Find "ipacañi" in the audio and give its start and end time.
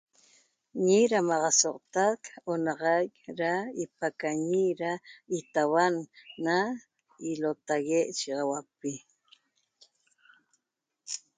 3.83-4.65